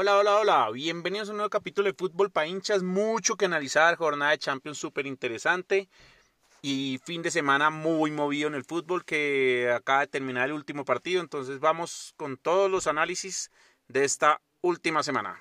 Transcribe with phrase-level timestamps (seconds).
[0.00, 0.70] Hola, hola, hola.
[0.70, 2.84] Bienvenidos a un nuevo capítulo de Fútbol para hinchas.
[2.84, 3.96] Mucho que analizar.
[3.96, 5.88] Jornada de Champions súper interesante.
[6.62, 10.84] Y fin de semana muy movido en el fútbol que acaba de terminar el último
[10.84, 11.20] partido.
[11.20, 13.50] Entonces vamos con todos los análisis
[13.88, 15.36] de esta última semana.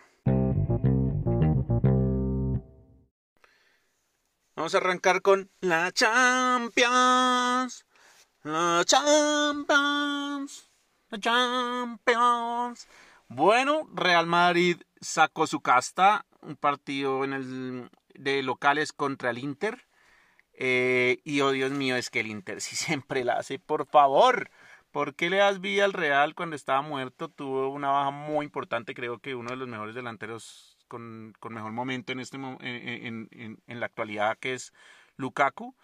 [4.55, 7.85] Vamos a arrancar con la Champions.
[8.41, 10.71] La Champions.
[11.11, 12.87] La Champions.
[13.29, 19.87] Bueno, Real Madrid sacó su casta, un partido en el de locales contra el Inter.
[20.53, 24.49] Eh, y oh Dios mío, es que el Inter si siempre la hace, por favor.
[24.91, 27.29] ¿Por qué le das vida al Real cuando estaba muerto?
[27.29, 32.13] Tuvo una baja muy importante, creo que uno de los mejores delanteros con, mejor momento
[32.13, 34.73] en, este, en, en, en la actualidad, que es
[35.17, 35.75] Lukaku.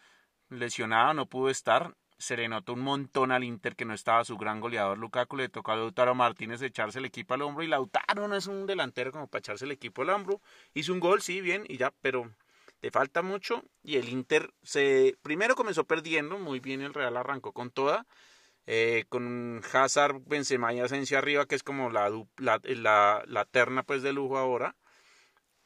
[0.50, 4.62] Lesionado, no pudo estar se le un montón al Inter que no estaba su gran
[4.62, 8.36] goleador Lukaku, le tocó a Lautaro Martínez echarse el equipo al hombro y Lautaro no
[8.36, 10.42] es un delantero como para echarse el equipo al hombro,
[10.74, 12.32] hizo un gol, sí, bien, y ya, pero
[12.80, 13.64] te falta mucho.
[13.84, 18.06] Y el Inter se primero comenzó perdiendo, muy bien el Real arrancó con toda,
[18.68, 23.84] eh, con Hazard, Benzema y Asensio arriba, que es como la, la, la, la terna
[23.84, 24.78] pues de lujo ahora,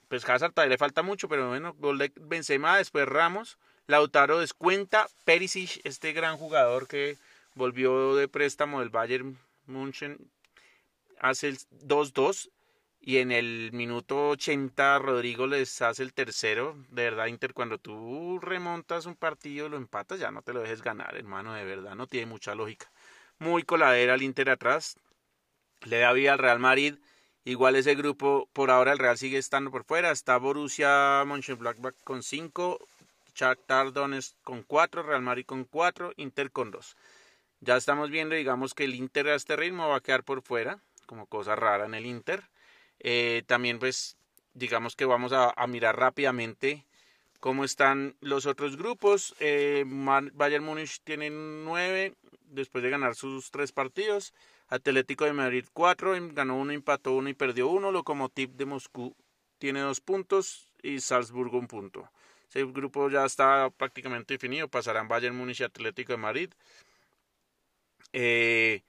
[0.08, 5.08] pues Hazard todavía le falta mucho, pero bueno, gol de Benzema, después Ramos, Lautaro descuenta.
[5.24, 7.18] Perisic, este gran jugador que
[7.56, 10.18] volvió de préstamo del Bayern München,
[11.20, 12.50] hace el 2-2.
[13.00, 16.76] Y en el minuto 80 Rodrigo les hace el tercero.
[16.90, 20.82] De verdad, Inter, cuando tú remontas un partido, lo empatas, ya no te lo dejes
[20.82, 21.54] ganar, hermano.
[21.54, 22.92] De verdad, no tiene mucha lógica.
[23.40, 24.98] Muy coladera el Inter atrás.
[25.86, 26.96] Le da vida al Real Madrid.
[27.46, 30.12] Igual ese grupo, por ahora el Real sigue estando por fuera.
[30.12, 32.86] Está Borussia Mönchengladbach con 5,
[33.38, 36.96] Shakhtar Donetsk con 4, Real Madrid con 4, Inter con 2.
[37.60, 40.80] Ya estamos viendo, digamos, que el Inter a este ritmo va a quedar por fuera,
[41.06, 42.50] como cosa rara en el Inter.
[43.00, 44.18] Eh, también, pues,
[44.54, 46.86] digamos que vamos a, mirar rápidamente
[47.40, 49.36] cómo están los otros grupos.
[49.40, 54.34] Eh, Bayern Múnich tiene 9 después de ganar sus tres partidos.
[54.68, 57.92] Atlético de Madrid 4, ganó uno, empató uno y perdió uno.
[57.92, 59.16] Lokomotiv de Moscú
[59.60, 62.10] tiene 2 puntos y Salzburgo un punto.
[62.50, 64.68] Ese grupo ya está prácticamente definido.
[64.68, 66.54] Pasarán Bayern Múnich y Atlético de Madrid.
[68.14, 68.84] Eh,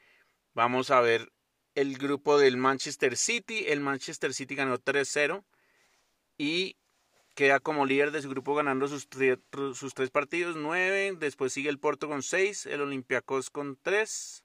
[0.55, 1.33] vamos a ver
[1.75, 3.65] el grupo del Manchester City.
[3.67, 5.45] El Manchester City ganó 3-0
[6.37, 6.77] y
[7.35, 9.09] queda como líder de su grupo ganando sus,
[9.75, 11.17] sus tres partidos, 9.
[11.19, 14.45] Después sigue el Porto con 6, el Olympiacos con 3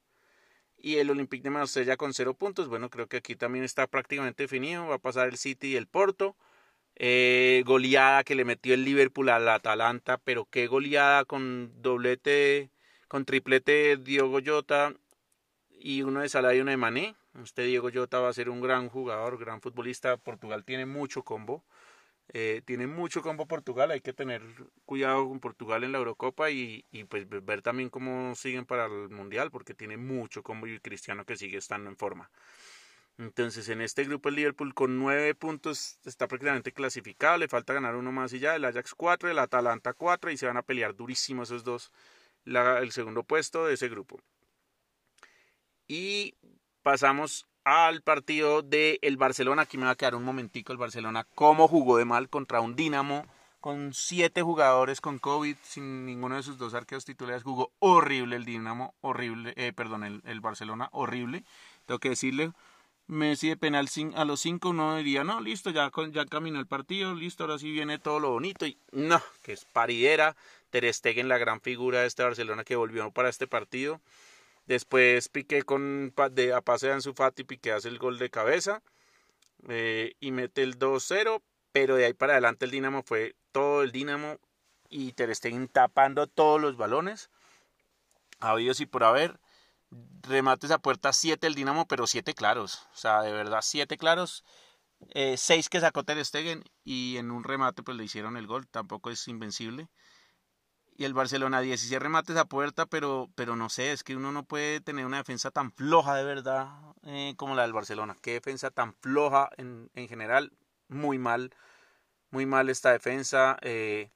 [0.78, 2.68] y el Olympique de Marsella con 0 puntos.
[2.68, 4.88] Bueno, creo que aquí también está prácticamente definido.
[4.88, 6.36] Va a pasar el City y el Porto.
[6.96, 12.70] Eh, goleada que le metió el Liverpool al Atalanta, pero qué goleada con doblete,
[13.08, 14.94] con triplete Diego Jota
[15.72, 17.16] y uno de Salah y uno de Mané.
[17.44, 20.18] Este Diego Jota va a ser un gran jugador, gran futbolista.
[20.18, 21.64] Portugal tiene mucho combo.
[22.30, 24.42] Eh, tiene mucho combo Portugal, hay que tener
[24.86, 29.10] cuidado con Portugal en la Eurocopa y, y, pues ver también cómo siguen para el
[29.10, 32.32] Mundial, porque tiene mucho combo y Cristiano que sigue estando en forma.
[33.18, 37.96] Entonces, en este grupo el Liverpool con nueve puntos está prácticamente clasificado, le falta ganar
[37.96, 40.96] uno más y ya, el Ajax 4, el Atalanta 4 y se van a pelear
[40.96, 41.92] durísimo esos dos
[42.46, 44.20] el segundo puesto de ese grupo.
[45.88, 46.36] Y
[46.82, 51.26] pasamos al partido del el Barcelona, aquí me va a quedar un momentico el Barcelona,
[51.36, 53.26] cómo jugó de mal contra un Dinamo
[53.62, 58.44] con siete jugadores con COVID, sin ninguno de sus dos arqueros titulares, jugó horrible el
[58.44, 61.46] Dinamo, horrible, eh, perdón, el, el Barcelona, horrible,
[61.86, 62.52] tengo que decirle,
[63.08, 67.14] Messi de penal a los cinco uno diría, no, listo, ya, ya caminó el partido,
[67.14, 68.66] listo, ahora sí viene todo lo bonito.
[68.66, 70.36] Y no, que es paridera.
[70.70, 74.02] Ter Stegen, la gran figura de este Barcelona que volvió para este partido.
[74.66, 78.82] Después Piqué con, de, a pase de Ansu Fati, Piqué hace el gol de cabeza
[79.68, 81.42] eh, y mete el 2-0.
[81.72, 84.38] Pero de ahí para adelante el Dinamo fue todo el Dinamo
[84.90, 87.30] y Ter Stegen tapando todos los balones.
[88.40, 89.40] Habidos y por haber
[90.24, 92.88] remates a puerta 7 el Dinamo, pero 7 claros.
[92.94, 94.44] O sea, de verdad, 7 claros.
[95.14, 98.68] 6 eh, que sacó Ter Stegen y en un remate pues le hicieron el gol.
[98.68, 99.90] Tampoco es invencible.
[100.96, 104.44] Y el Barcelona 16 remates a puerta, pero, pero no sé, es que uno no
[104.44, 106.70] puede tener una defensa tan floja de verdad
[107.04, 108.16] eh, como la del Barcelona.
[108.22, 110.54] Qué defensa tan floja en, en general.
[110.90, 111.56] Muy mal,
[112.30, 113.58] muy mal esta defensa.
[113.62, 114.12] Eh,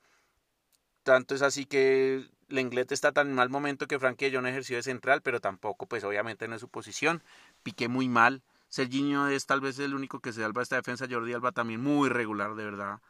[1.03, 5.21] tanto es así que Lenglet está tan mal momento que Frankie no ejerció de central,
[5.21, 7.23] pero tampoco, pues obviamente no es su posición.
[7.63, 8.43] Piqué muy mal.
[8.69, 11.07] Serginho es tal vez el único que se salva esta defensa.
[11.09, 13.01] Jordi Alba también muy regular, de verdad.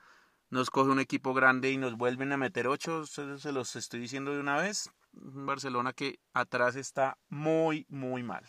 [0.49, 3.05] Nos coge un equipo grande y nos vuelven a meter ocho.
[3.05, 4.91] Se, se los estoy diciendo de una vez.
[5.11, 8.45] Barcelona que atrás está muy, muy mal.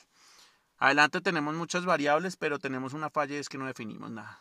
[0.78, 4.40] Adelante tenemos muchas variables, pero tenemos una falla y es que no definimos nada.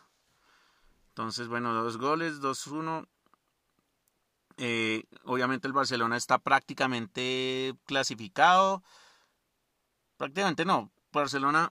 [1.08, 3.08] Entonces, bueno, dos goles, 2-1.
[4.58, 8.82] Eh, obviamente el Barcelona está prácticamente clasificado.
[10.16, 10.90] Prácticamente no.
[11.12, 11.70] Barcelona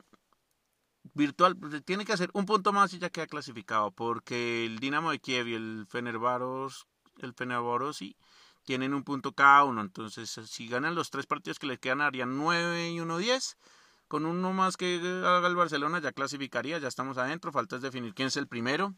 [1.14, 5.20] virtual tiene que hacer un punto más y ya queda clasificado porque el Dinamo de
[5.20, 6.86] Kiev y el Fenerbahce
[7.20, 8.16] el Fenerbahce
[8.64, 9.82] tienen un punto cada uno.
[9.82, 13.58] Entonces, si ganan los tres partidos que les quedan, harían 9 y 1 10.
[14.08, 17.52] Con uno más que haga el Barcelona ya clasificaría, ya estamos adentro.
[17.52, 18.94] Falta es definir quién es el primero.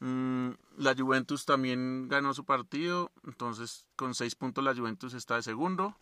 [0.00, 5.42] Mm, la Juventus también ganó su partido, entonces con seis puntos la Juventus está de
[5.42, 5.96] segundo.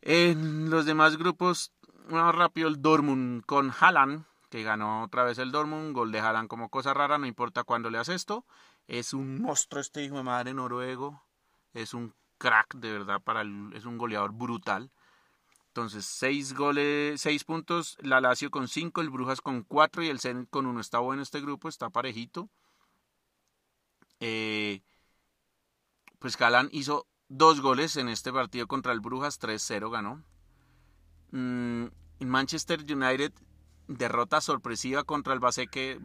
[0.00, 1.72] En los demás grupos,
[2.08, 6.48] más rápido el Dortmund con Haaland, que ganó otra vez el Dortmund, gol de Haaland
[6.48, 8.44] como cosa rara, no importa cuándo le haces esto.
[8.86, 11.22] Es un monstruo este hijo de madre noruego,
[11.72, 13.42] es un crack de verdad, para
[13.74, 14.92] es un goleador brutal.
[15.76, 20.20] Entonces, seis goles, seis puntos, la Lazio con cinco, el Brujas con cuatro y el
[20.20, 20.80] Zenit con uno.
[20.80, 22.48] Está bueno este grupo, está parejito.
[24.20, 24.80] Eh,
[26.18, 30.24] pues Galán hizo dos goles en este partido contra el Brujas, 3-0 ganó.
[31.32, 31.88] Mm,
[32.20, 33.34] Manchester United,
[33.86, 36.00] derrota sorpresiva contra el Baseke,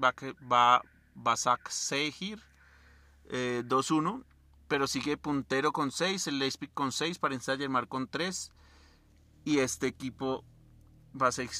[1.15, 2.44] Basak Sehir,
[3.29, 4.25] 2-1,
[4.68, 8.51] pero sigue puntero con 6, el Leipzig con 6, Paris Saint-Germain con 3
[9.43, 10.43] y este equipo
[11.13, 11.51] Basek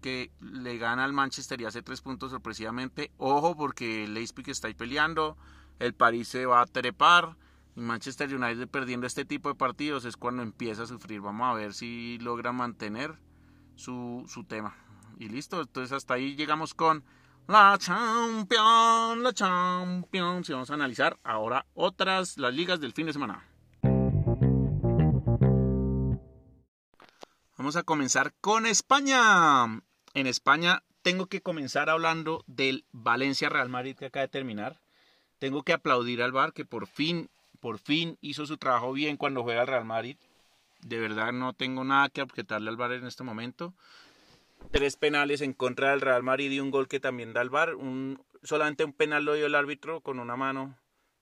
[0.00, 3.12] que le gana al Manchester y hace tres puntos sorpresivamente.
[3.18, 5.36] Ojo porque el Leipzig está ahí peleando,
[5.78, 7.36] el París se va a trepar
[7.74, 11.20] y Manchester United perdiendo este tipo de partidos es cuando empieza a sufrir.
[11.20, 13.18] Vamos a ver si logra mantener
[13.76, 14.76] su, su tema.
[15.18, 17.04] Y listo, entonces hasta ahí llegamos con
[17.46, 20.48] la Champions, la Champions.
[20.50, 23.51] Y vamos a analizar ahora otras, las ligas del fin de semana.
[27.62, 29.82] Vamos a comenzar con España.
[30.14, 34.80] En España tengo que comenzar hablando del Valencia Real Madrid que acaba de terminar.
[35.38, 37.30] Tengo que aplaudir al Bar que por fin,
[37.60, 40.16] por fin hizo su trabajo bien cuando juega al Real Madrid.
[40.80, 43.72] De verdad no tengo nada que objetarle al Bar en este momento.
[44.72, 47.76] Tres penales en contra del Real Madrid y un gol que también da al Bar.
[47.76, 50.76] Un, solamente un penal lo dio el árbitro con una mano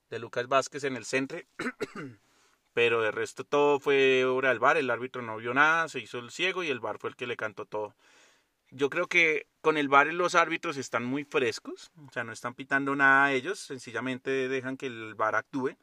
[0.09, 1.37] de Lucas Vázquez en el centro.
[2.73, 6.19] pero de resto todo fue obra del bar, el árbitro no vio nada, se hizo
[6.19, 7.95] el ciego y el bar fue el que le cantó todo.
[8.69, 12.53] Yo creo que con el bar los árbitros están muy frescos, o sea, no están
[12.53, 15.75] pitando nada a ellos, sencillamente dejan que el bar actúe.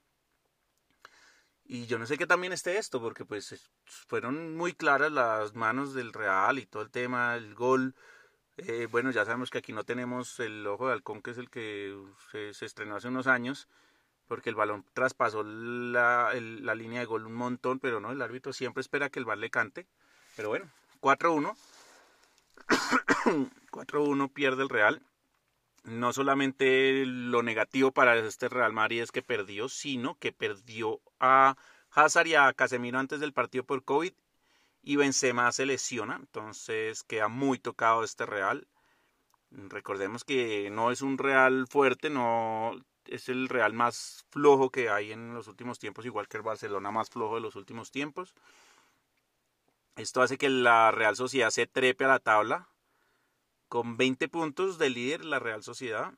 [1.64, 5.92] Y yo no sé qué también esté esto, porque pues fueron muy claras las manos
[5.92, 7.94] del Real y todo el tema, el gol.
[8.56, 11.50] Eh, bueno, ya sabemos que aquí no tenemos el ojo de halcón, que es el
[11.50, 11.94] que
[12.52, 13.68] se estrenó hace unos años
[14.28, 18.52] porque el balón traspasó la, la, línea de gol un montón, pero no, el árbitro
[18.52, 19.86] siempre espera que el bar le cante.
[20.36, 20.70] Pero bueno,
[21.00, 21.56] 4-1.
[23.70, 25.02] 4-1 pierde el Real.
[25.84, 31.56] No solamente lo negativo para este Real Madrid es que perdió, sino que perdió a
[31.90, 34.12] Hazard y a Casemiro antes del partido por COVID
[34.82, 38.66] y Benzema se lesiona, entonces queda muy tocado este Real.
[39.50, 42.72] Recordemos que no es un Real fuerte, no
[43.08, 46.90] es el Real más flojo que hay en los últimos tiempos, igual que el Barcelona
[46.90, 48.34] más flojo de los últimos tiempos.
[49.96, 52.68] Esto hace que la Real Sociedad se trepe a la tabla
[53.68, 56.12] con 20 puntos de líder la Real Sociedad.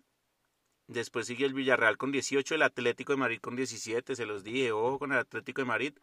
[0.91, 4.73] Después sigue el Villarreal con 18, el Atlético de Madrid con 17, se los dije,
[4.73, 5.95] ojo con el Atlético de Madrid.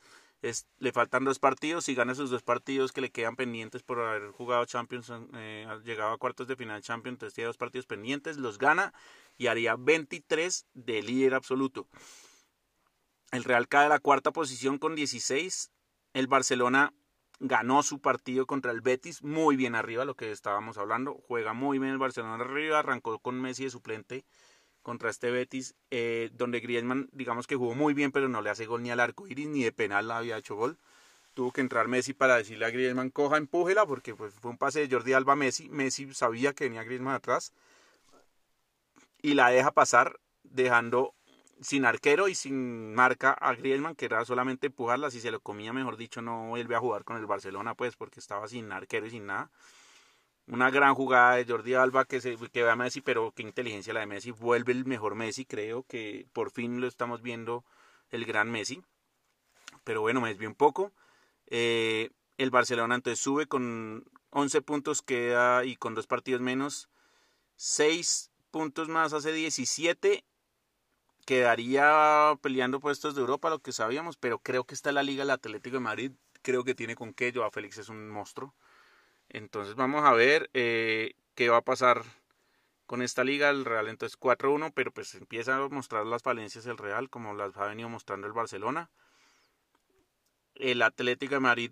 [0.41, 3.99] Es, le faltan dos partidos, si gana esos dos partidos que le quedan pendientes por
[3.99, 8.37] haber jugado Champions, eh, llegado a cuartos de final Champions, entonces tiene dos partidos pendientes,
[8.37, 8.93] los gana
[9.37, 11.89] y haría 23 de líder absoluto.
[13.33, 15.69] El Real cae a la cuarta posición con 16.
[16.13, 16.93] El Barcelona
[17.41, 21.13] ganó su partido contra el Betis muy bien arriba, lo que estábamos hablando.
[21.27, 24.23] Juega muy bien el Barcelona arriba, arrancó con Messi de suplente
[24.87, 28.65] contra este Betis, eh, donde Griezmann, digamos que jugó muy bien, pero no le hace
[28.65, 30.77] gol ni al arco iris, ni de penal había hecho gol.
[31.33, 34.79] Tuvo que entrar Messi para decirle a Griezmann, coja, empújela, porque pues, fue un pase
[34.79, 35.67] de Jordi Alba a Messi.
[35.67, 37.51] Messi sabía que venía Griezmann atrás
[39.21, 41.13] y la deja pasar dejando
[41.59, 45.73] sin arquero y sin marca a Griezmann, que era solamente empujarla, si se lo comía,
[45.73, 49.09] mejor dicho, no vuelve a jugar con el Barcelona, pues, porque estaba sin arquero y
[49.09, 49.51] sin nada.
[50.47, 53.93] Una gran jugada de Jordi Alba que, se, que ve a Messi, pero qué inteligencia
[53.93, 54.31] la de Messi.
[54.31, 57.65] Vuelve el mejor Messi, creo que por fin lo estamos viendo
[58.11, 58.81] el gran Messi.
[59.83, 60.93] Pero bueno, me desvió un poco.
[61.47, 66.89] Eh, el Barcelona entonces sube con 11 puntos, queda y con dos partidos menos.
[67.57, 70.23] 6 puntos más hace 17.
[71.25, 75.31] Quedaría peleando puestos de Europa, lo que sabíamos, pero creo que está la Liga del
[75.31, 76.11] Atlético de Madrid.
[76.41, 77.33] Creo que tiene con qué.
[77.43, 78.53] a Félix es un monstruo.
[79.37, 82.03] Entonces vamos a ver eh, qué va a pasar
[82.87, 83.49] con esta liga.
[83.49, 87.55] El Real entonces 4-1, pero pues empieza a mostrar las falencias del Real, como las
[87.57, 88.89] ha venido mostrando el Barcelona.
[90.55, 91.71] El Atlético de Madrid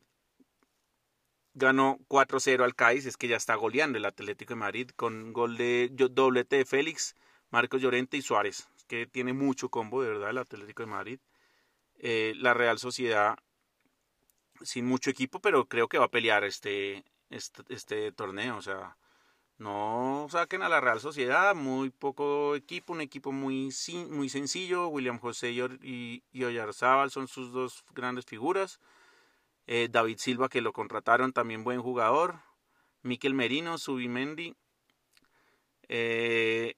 [1.56, 5.58] ganó 4-0 al Cádiz, es que ya está goleando el Atlético de Madrid con gol
[5.58, 7.16] de doblete de Félix,
[7.50, 11.20] Marcos Llorente y Suárez, que tiene mucho combo de verdad el Atlético de Madrid.
[11.98, 13.38] Eh, la Real Sociedad
[14.62, 18.98] sin mucho equipo, pero creo que va a pelear este, este, este, torneo, o sea,
[19.58, 23.70] no saquen a la Real Sociedad, muy poco equipo, un equipo muy,
[24.10, 28.80] muy sencillo, William José y, y Oyarzábal son sus dos grandes figuras,
[29.68, 32.36] eh, David Silva que lo contrataron también buen jugador,
[33.02, 34.56] Miquel Merino, Subimendi,
[35.88, 36.76] eh,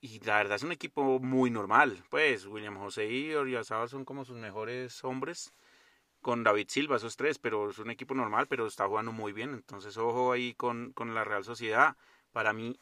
[0.00, 4.24] y la verdad es un equipo muy normal, pues William José y Oyarzábal son como
[4.24, 5.52] sus mejores hombres,
[6.20, 9.54] con David Silva, esos tres, pero es un equipo normal, pero está jugando muy bien.
[9.54, 11.96] Entonces, ojo ahí con, con la Real Sociedad.
[12.32, 12.78] Para mí,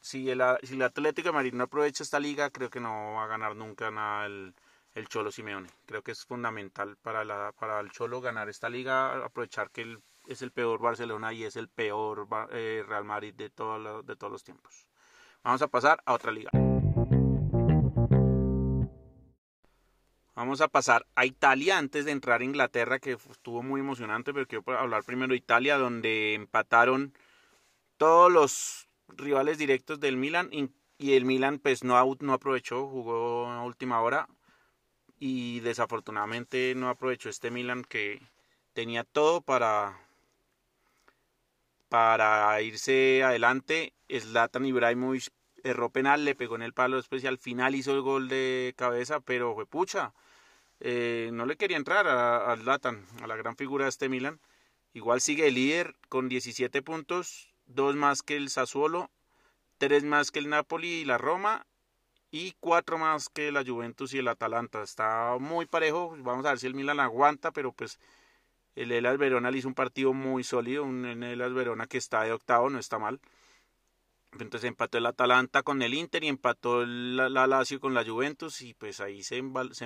[0.00, 3.24] si el, si el Atlético de Madrid no aprovecha esta liga, creo que no va
[3.24, 4.54] a ganar nunca nada el,
[4.94, 5.68] el Cholo Simeone.
[5.86, 10.42] Creo que es fundamental para, la, para el Cholo ganar esta liga, aprovechar que es
[10.42, 14.44] el peor Barcelona y es el peor eh, Real Madrid de, todo de todos los
[14.44, 14.86] tiempos.
[15.42, 16.50] Vamos a pasar a otra liga.
[20.38, 24.46] Vamos a pasar a Italia antes de entrar a Inglaterra, que estuvo muy emocionante, pero
[24.46, 27.12] quiero hablar primero de Italia, donde empataron
[27.96, 33.64] todos los rivales directos del Milan y el Milan pues no, no aprovechó, jugó a
[33.64, 34.28] última hora
[35.18, 38.22] y desafortunadamente no aprovechó este Milan que
[38.74, 39.98] tenía todo para
[41.88, 43.92] para irse adelante.
[44.08, 45.32] Zlatan Ibrahimovic
[45.64, 49.18] erró penal, le pegó en el palo especial, al final hizo el gol de cabeza,
[49.18, 50.14] pero fue pucha
[50.80, 54.40] eh, no le quería entrar a, a Latan, a la gran figura de este Milan.
[54.92, 59.10] Igual sigue el líder con 17 puntos, dos más que el Sassuolo,
[59.78, 61.66] tres más que el Napoli y la Roma
[62.30, 64.82] y cuatro más que la Juventus y el Atalanta.
[64.82, 67.98] Está muy parejo, vamos a ver si el Milan aguanta, pero pues
[68.74, 72.32] el Elas Verona le hizo un partido muy sólido, un Elas Verona que está de
[72.32, 73.20] octavo, no está mal.
[74.32, 78.74] Entonces empató el Atalanta con el Inter y empató la, Lazio con la Juventus y
[78.74, 79.42] pues ahí se,
[79.72, 79.84] se,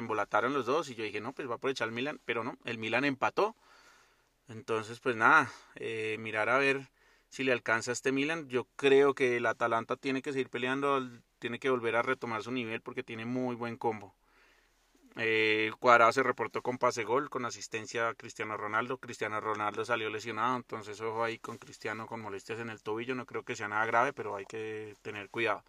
[0.00, 2.58] embolataron los dos y yo dije, no, pues va a aprovechar el Milan, pero no,
[2.64, 3.54] el Milan empató.
[4.48, 6.90] Entonces pues nada, eh, mirar a ver
[7.28, 8.48] si le alcanza a este Milan.
[8.48, 11.08] Yo creo que el Atalanta tiene que seguir peleando,
[11.38, 14.14] tiene que volver a retomar su nivel porque tiene muy buen combo.
[15.16, 18.98] Eh, Cuadrado se reportó con pase gol, con asistencia a Cristiano Ronaldo.
[18.98, 23.14] Cristiano Ronaldo salió lesionado, entonces ojo ahí con Cristiano con molestias en el tobillo.
[23.14, 25.62] No creo que sea nada grave, pero hay que tener cuidado.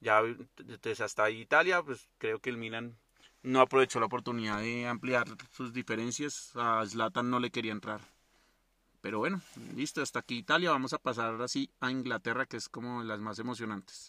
[0.00, 0.22] Ya
[0.56, 2.96] desde hasta Italia, pues creo que el Milan
[3.42, 6.52] no aprovechó la oportunidad de ampliar sus diferencias.
[6.54, 8.00] A Zlatan no le quería entrar.
[9.00, 9.40] Pero bueno,
[9.74, 10.70] listo, hasta aquí Italia.
[10.70, 14.08] Vamos a pasar así a Inglaterra, que es como las más emocionantes.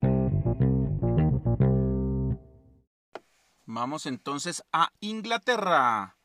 [3.71, 6.15] Vamos entonces a Inglaterra.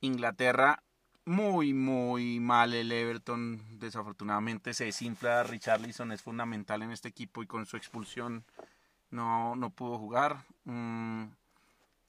[0.00, 0.82] Inglaterra,
[1.24, 3.78] muy, muy mal el Everton.
[3.78, 5.44] Desafortunadamente se desinfla.
[5.44, 8.44] Richarlison es fundamental en este equipo y con su expulsión
[9.10, 10.46] no, no pudo jugar.
[10.64, 11.26] Mm,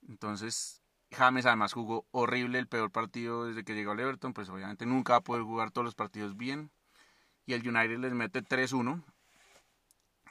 [0.08, 0.82] entonces,
[1.12, 4.32] James además jugó horrible el peor partido desde que llegó al Everton.
[4.32, 6.72] Pues obviamente nunca va a poder jugar todos los partidos bien.
[7.46, 9.00] Y el United les mete 3-1.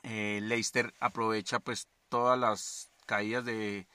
[0.04, 3.88] Eh, Leicester aprovecha pues todas las caídas de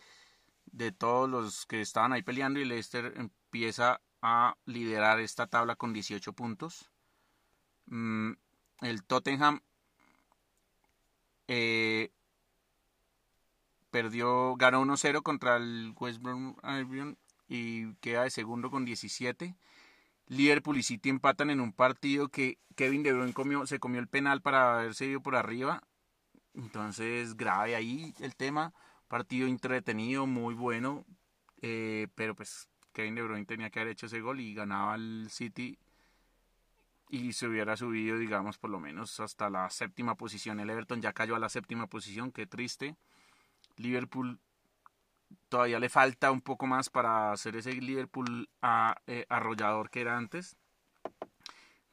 [0.72, 5.92] de todos los que estaban ahí peleando y Leicester empieza a liderar esta tabla con
[5.92, 6.90] 18 puntos.
[7.86, 8.32] Mm,
[8.82, 9.60] el Tottenham
[11.48, 12.10] eh,
[13.90, 16.54] perdió, ganó 1-0 contra el West Brom
[17.48, 19.56] y queda de segundo con 17.
[20.28, 24.06] Liverpool y City empatan en un partido que Kevin De Bruyne comió, se comió el
[24.06, 25.82] penal para haberse ido por arriba.
[26.54, 28.72] Entonces, grave ahí el tema.
[29.10, 31.04] Partido entretenido, muy bueno,
[31.62, 35.26] eh, pero pues Kevin De Bruyne tenía que haber hecho ese gol y ganaba el
[35.30, 35.76] City
[37.08, 40.60] y se hubiera subido, digamos, por lo menos hasta la séptima posición.
[40.60, 42.94] El Everton ya cayó a la séptima posición, qué triste.
[43.78, 44.38] Liverpool
[45.48, 48.48] todavía le falta un poco más para hacer ese Liverpool
[49.08, 50.56] eh, arrollador que era antes.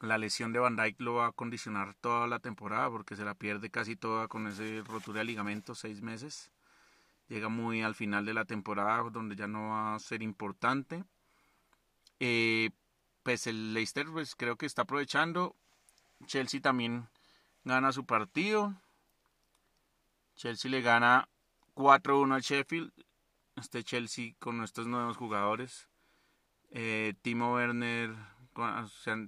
[0.01, 3.33] La lesión de Van Dijk lo va a condicionar toda la temporada porque se la
[3.33, 6.51] pierde casi toda con ese rotura de ligamento, seis meses
[7.27, 11.03] llega muy al final de la temporada donde ya no va a ser importante.
[12.19, 12.69] Eh,
[13.23, 15.55] pues el Leicester pues creo que está aprovechando.
[16.25, 17.07] Chelsea también
[17.63, 18.73] gana su partido.
[20.35, 21.27] Chelsea le gana
[21.75, 22.91] 4-1 al Sheffield.
[23.55, 25.89] Este Chelsea con nuestros nuevos jugadores.
[26.69, 28.15] Eh, Timo Werner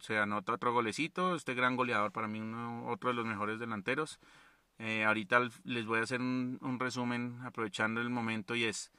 [0.01, 1.35] se, anota otro golecito.
[1.35, 4.19] Este gran goleador, para mí, uno, otro de los mejores delanteros.
[4.79, 8.91] Eh, ahorita les voy a hacer un, resumen aprovechando el momento y es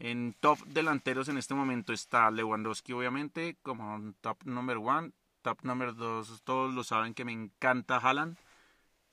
[0.00, 5.94] en top delanteros en este momento está Lewandowski obviamente como top number one, top number
[5.94, 8.36] dos todos lo saben que me encanta Haaland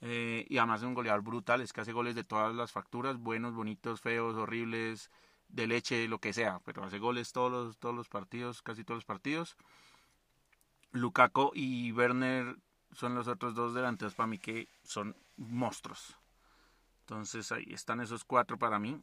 [0.01, 3.17] eh, y además es un goleador brutal, es que hace goles de todas las facturas,
[3.17, 5.11] buenos, bonitos, feos, horribles,
[5.49, 8.97] de leche, lo que sea, pero hace goles todos los, todos los partidos, casi todos
[8.97, 9.57] los partidos.
[10.91, 12.57] Lukaku y Werner
[12.97, 16.17] son los otros dos delanteros para mí que son monstruos.
[17.01, 18.99] Entonces ahí están esos cuatro para mí.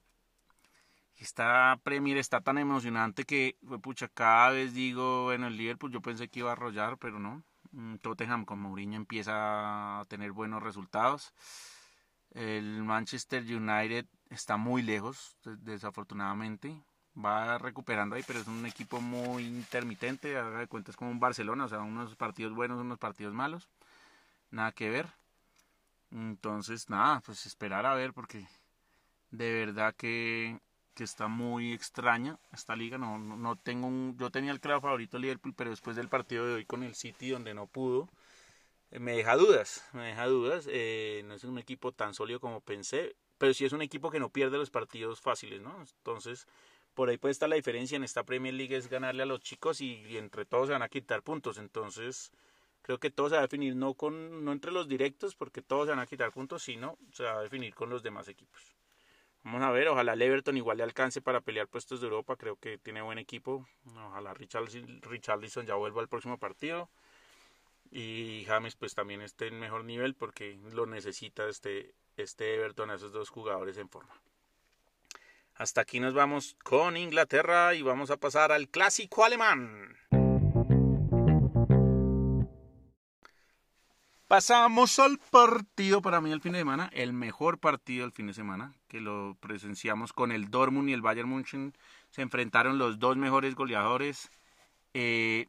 [1.17, 6.29] Esta Premier está tan emocionante que, pucha, cada vez digo, en el Liverpool yo pensé
[6.29, 7.45] que iba a arrollar, pero no.
[7.71, 11.33] Mm, Tottenham con Mourinho empieza a tener buenos resultados.
[12.33, 16.83] El Manchester United está muy lejos, desafortunadamente.
[17.17, 20.37] Va recuperando ahí, pero es un equipo muy intermitente.
[20.37, 23.69] Haga de cuenta, es como un Barcelona, o sea, unos partidos buenos, unos partidos malos.
[24.51, 25.09] Nada que ver.
[26.11, 28.47] Entonces, nada, pues esperar a ver, porque
[29.31, 30.61] de verdad que,
[30.95, 32.99] que está muy extraña esta liga.
[32.99, 36.55] No, no, tengo un, yo tenía el claro favorito Liverpool, pero después del partido de
[36.55, 38.09] hoy con el City, donde no pudo,
[38.91, 40.67] eh, me deja dudas, me deja dudas.
[40.71, 44.21] Eh, no es un equipo tan sólido como pensé pero sí es un equipo que
[44.21, 45.77] no pierde los partidos fáciles, ¿no?
[45.99, 46.47] Entonces,
[46.95, 49.81] por ahí puede estar la diferencia en esta Premier League es ganarle a los chicos
[49.81, 51.59] y, entre todos se van a quitar puntos.
[51.59, 52.33] Entonces,
[52.85, 55.87] creo que todo se va a definir no con no entre los directos porque todos
[55.87, 58.61] se van a quitar puntos, sino se va a definir con los demás equipos.
[59.43, 62.57] Vamos a ver, ojalá el Everton igual le alcance para pelear puestos de Europa, creo
[62.57, 63.67] que tiene buen equipo.
[63.87, 66.91] Ojalá Richarlison ya vuelva al próximo partido.
[67.91, 72.95] Y James pues también esté en mejor nivel porque lo necesita este este Everton a
[72.95, 74.15] esos dos jugadores en forma.
[75.55, 79.97] Hasta aquí nos vamos con Inglaterra y vamos a pasar al clásico alemán.
[84.35, 88.35] Pasamos al partido para mí el fin de semana, el mejor partido del fin de
[88.35, 91.73] semana, que lo presenciamos con el Dortmund y el Bayern München.
[92.11, 94.33] Se enfrentaron los dos mejores goleadores.
[94.93, 95.47] Eh,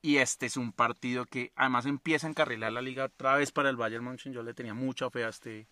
[0.00, 3.68] y este es un partido que además empieza a encarrilar la liga otra vez para
[3.68, 4.32] el Bayern München.
[4.32, 5.66] Yo le tenía mucha fe a este,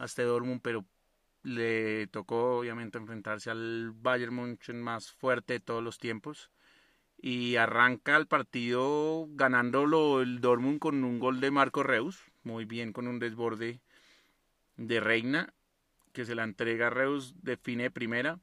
[0.00, 0.86] este Dortmund, pero
[1.42, 6.48] le tocó obviamente enfrentarse al Bayern München más fuerte de todos los tiempos.
[7.24, 12.92] Y arranca el partido ganándolo el Dortmund con un gol de Marco Reus, muy bien
[12.92, 13.80] con un desborde
[14.76, 15.54] de Reina,
[16.12, 18.40] que se la entrega Reus, define primera,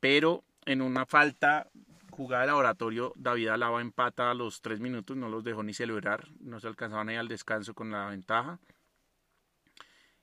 [0.00, 1.70] pero en una falta
[2.10, 6.28] jugada de laboratorio, David Alaba empata a los tres minutos, no los dejó ni celebrar,
[6.40, 8.58] no se alcanzaban ahí al descanso con la ventaja.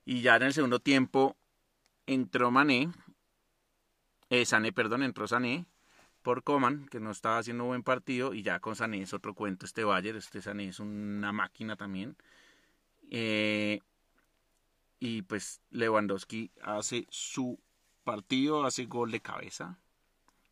[0.04, 1.38] Y ya en el segundo tiempo
[2.06, 2.91] entró Mané,
[4.30, 5.65] eh, Sané, perdón, entró Sané
[6.28, 9.66] por Coman, que no estaba haciendo buen partido, y ya con Sané es otro cuento
[9.66, 12.18] este Bayern, este Sané es una máquina también.
[13.10, 13.80] Eh,
[15.00, 17.58] y pues Lewandowski hace su
[18.04, 19.80] partido, hace gol de cabeza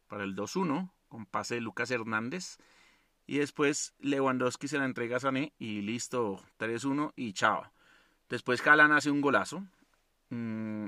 [0.08, 2.58] para el 2-1 con pase de Lucas Hernández.
[3.28, 7.70] Y después Lewandowski se la entrega a Sané y listo, 3-1 y chao.
[8.30, 9.62] Después Jalan hace un golazo.
[10.30, 10.88] Mm,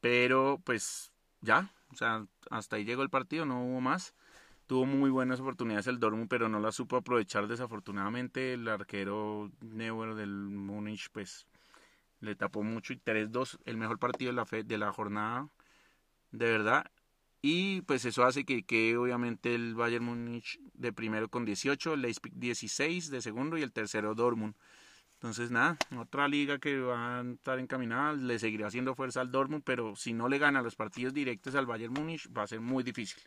[0.00, 4.14] pero pues ya, o sea, hasta ahí llegó el partido, no hubo más.
[4.66, 8.54] Tuvo muy buenas oportunidades el Dortmund, pero no las supo aprovechar desafortunadamente.
[8.54, 11.46] El arquero Neuer del Múnich, pues
[12.20, 15.48] le tapó mucho y 3-2, el mejor partido de la, fe, de la jornada,
[16.30, 16.90] de verdad.
[17.42, 22.02] Y pues eso hace que quede obviamente el Bayern Múnich de primero con 18, el
[22.02, 24.54] Leipzig 16 de segundo y el tercero Dortmund.
[25.22, 29.62] Entonces, nada, otra liga que va a estar encaminada, le seguirá haciendo fuerza al Dortmund,
[29.64, 32.82] pero si no le gana los partidos directos al Bayern Múnich, va a ser muy
[32.82, 33.22] difícil.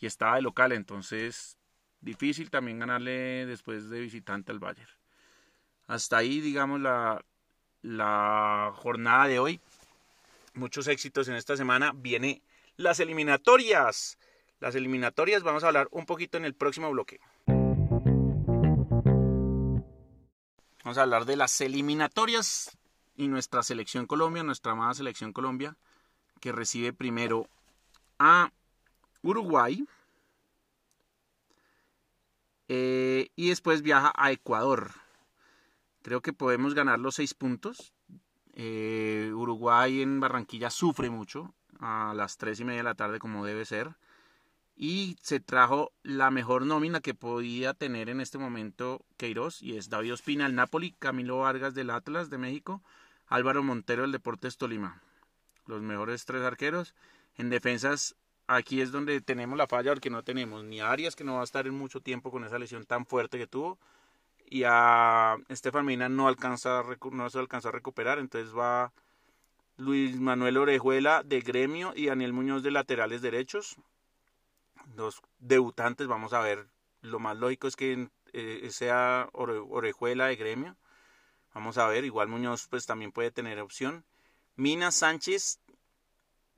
[0.00, 1.58] Y estaba de local, entonces
[2.00, 4.88] difícil también ganarle después de visitante al Bayern.
[5.86, 7.22] Hasta ahí, digamos, la,
[7.82, 9.60] la jornada de hoy.
[10.54, 11.92] Muchos éxitos en esta semana.
[11.94, 12.40] Viene
[12.78, 14.16] las eliminatorias.
[14.60, 17.20] Las eliminatorias vamos a hablar un poquito en el próximo bloque.
[20.84, 22.76] Vamos a hablar de las eliminatorias
[23.16, 25.78] y nuestra selección Colombia, nuestra amada selección Colombia,
[26.40, 27.48] que recibe primero
[28.18, 28.52] a
[29.22, 29.82] Uruguay
[32.68, 34.90] eh, y después viaja a Ecuador.
[36.02, 37.94] Creo que podemos ganar los seis puntos.
[38.52, 43.46] Eh, Uruguay en Barranquilla sufre mucho a las tres y media de la tarde como
[43.46, 43.96] debe ser
[44.76, 49.88] y se trajo la mejor nómina que podía tener en este momento Queiroz y es
[49.88, 52.82] David Ospina del Napoli, Camilo Vargas del Atlas de México,
[53.26, 55.00] Álvaro Montero del Deportes Tolima.
[55.66, 56.94] Los mejores tres arqueros.
[57.36, 61.24] En defensas aquí es donde tenemos la falla porque no tenemos ni a Arias que
[61.24, 63.78] no va a estar en mucho tiempo con esa lesión tan fuerte que tuvo
[64.46, 66.82] y a Estefan Medina no alcanza
[67.12, 68.92] no se alcanzó a recuperar, entonces va
[69.76, 73.76] Luis Manuel Orejuela de Gremio y Daniel Muñoz de laterales derechos.
[74.94, 76.68] Dos debutantes, vamos a ver,
[77.00, 80.76] lo más lógico es que eh, sea Orejuela de Gremio.
[81.52, 84.04] Vamos a ver, igual Muñoz pues también puede tener opción.
[84.56, 85.60] Mina Sánchez,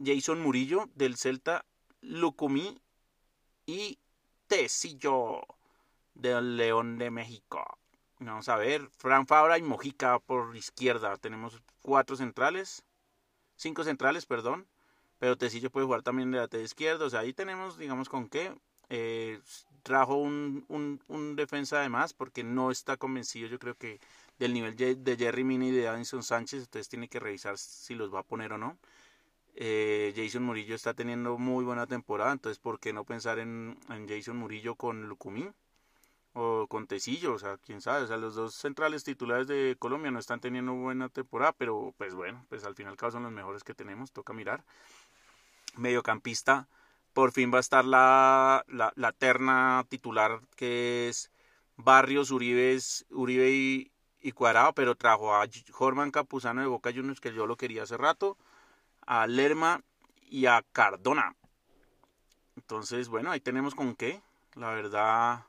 [0.05, 1.65] Jason Murillo del Celta,
[2.01, 2.81] Lucumí
[3.65, 3.99] y
[4.47, 5.41] Tecillo
[6.15, 7.79] del León de México.
[8.19, 11.17] Vamos a ver, Fran Fabra y Mojica por izquierda.
[11.17, 12.85] Tenemos cuatro centrales,
[13.57, 14.69] cinco centrales, perdón.
[15.19, 17.07] Pero Tecillo puede jugar también de lateral izquierdo.
[17.07, 18.55] O sea, ahí tenemos, digamos, con qué.
[18.89, 19.41] Eh,
[19.83, 24.01] trajo un, un, un, defensa de más porque no está convencido, yo creo que
[24.39, 26.65] del nivel de Jerry Mini y de Addison Sánchez.
[26.65, 28.79] Entonces tiene que revisar si los va a poner o no.
[29.57, 32.33] Eh, Jason Murillo está teniendo muy buena temporada.
[32.33, 35.51] Entonces, ¿por qué no pensar en, en Jason Murillo con Lucumí?
[36.39, 40.11] o con Tecillo, o sea, quién sabe, o sea, los dos centrales titulares de Colombia
[40.11, 43.65] no están teniendo buena temporada, pero pues bueno, pues al final cabo son los mejores
[43.65, 44.63] que tenemos, toca mirar.
[45.77, 46.69] Mediocampista,
[47.13, 51.31] por fin va a estar la, la, terna titular que es
[51.77, 52.79] Barrios, Uribe,
[53.11, 57.57] Uribe y, y Cuadrado, pero trajo a Jorman Capuzano de Boca Juniors, que yo lo
[57.57, 58.37] quería hace rato,
[59.07, 59.81] a Lerma
[60.29, 61.37] y a Cardona.
[62.57, 64.21] Entonces, bueno, ahí tenemos con qué.
[64.55, 65.45] La verdad,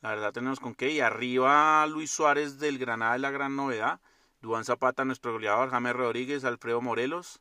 [0.00, 0.90] la verdad tenemos con qué.
[0.90, 4.00] Y arriba Luis Suárez del Granada es la gran novedad.
[4.40, 5.70] Duan Zapata, nuestro goleador.
[5.70, 7.40] James Rodríguez, Alfredo Morelos.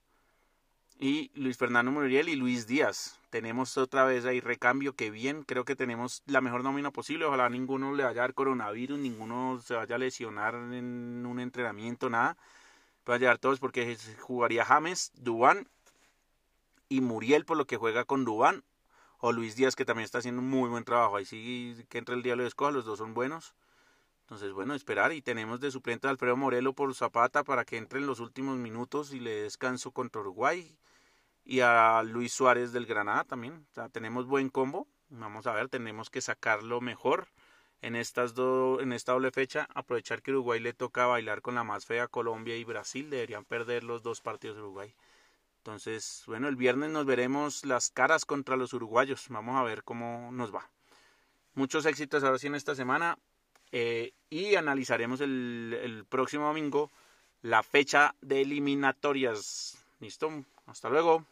[1.06, 3.20] Y Luis Fernando Muriel y Luis Díaz.
[3.30, 4.96] Tenemos otra vez ahí recambio.
[4.96, 7.26] Que bien, creo que tenemos la mejor nómina posible.
[7.26, 12.10] Ojalá ninguno le vaya a dar coronavirus, ninguno se vaya a lesionar en un entrenamiento,
[12.10, 12.38] nada.
[13.06, 15.68] Va a llegar todos porque jugaría James, Dubán
[16.88, 18.63] y Muriel por lo que juega con Dubán
[19.18, 21.18] o Luis Díaz que también está haciendo un muy buen trabajo.
[21.18, 23.56] Ahí sí que entre el día lo escoja, los dos son buenos.
[24.22, 28.00] Entonces, bueno, esperar y tenemos de suplente a Alfredo Morelo por Zapata para que entre
[28.00, 30.78] en los últimos minutos y le descanso contra Uruguay
[31.45, 33.65] y a Luis Suárez del Granada también.
[33.71, 34.88] O sea, tenemos buen combo.
[35.10, 37.27] Vamos a ver, tenemos que sacarlo mejor
[37.84, 41.65] en estas dos en esta doble fecha, aprovechar que Uruguay le toca bailar con la
[41.65, 44.95] más fea Colombia y Brasil, deberían perder los dos partidos de Uruguay.
[45.58, 49.25] Entonces, bueno, el viernes nos veremos las caras contra los uruguayos.
[49.29, 50.69] Vamos a ver cómo nos va.
[51.56, 53.17] Muchos éxitos ahora sí en esta semana.
[53.71, 56.91] Eh, y analizaremos el, el próximo domingo
[57.41, 59.77] la fecha de eliminatorias.
[59.99, 60.45] ¿Listo?
[60.65, 61.25] Hasta luego.